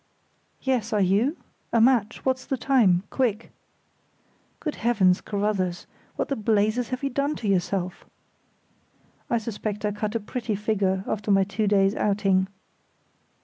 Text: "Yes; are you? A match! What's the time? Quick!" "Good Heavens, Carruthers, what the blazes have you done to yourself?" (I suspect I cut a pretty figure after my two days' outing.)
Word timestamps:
"Yes; 0.63 0.93
are 0.93 0.99
you? 1.01 1.37
A 1.71 1.79
match! 1.79 2.25
What's 2.25 2.43
the 2.45 2.57
time? 2.57 3.03
Quick!" 3.11 3.51
"Good 4.59 4.77
Heavens, 4.77 5.21
Carruthers, 5.21 5.85
what 6.15 6.27
the 6.27 6.35
blazes 6.35 6.89
have 6.89 7.03
you 7.03 7.11
done 7.11 7.35
to 7.35 7.47
yourself?" 7.47 8.03
(I 9.29 9.37
suspect 9.37 9.85
I 9.85 9.91
cut 9.91 10.15
a 10.15 10.19
pretty 10.19 10.55
figure 10.55 11.03
after 11.05 11.29
my 11.29 11.43
two 11.43 11.67
days' 11.67 11.93
outing.) 11.93 12.47